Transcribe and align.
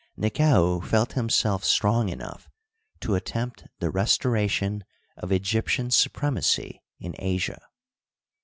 Nekau 0.17 0.79
felt 0.83 1.13
himself 1.13 1.63
strong 1.63 2.09
enough 2.09 2.49
to 3.01 3.13
attempt 3.13 3.65
the 3.77 3.91
res 3.91 4.17
toration 4.17 4.81
of 5.15 5.31
Egyptian 5.31 5.91
supremacy 5.91 6.81
in 6.99 7.13
Asia. 7.19 7.61